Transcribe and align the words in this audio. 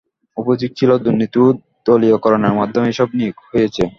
অভিযোগ 0.37 0.71
ছিল, 0.79 0.91
দুর্নীতি 0.97 1.37
ও 1.39 1.47
দলীয়করণের 1.85 2.57
মাধ্যমে 2.59 2.87
এসব 2.93 3.09
নিয়োগ 3.17 3.37
হয়েছে। 3.49 3.83